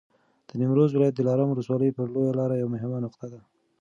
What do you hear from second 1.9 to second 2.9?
پر لویه لاره یوه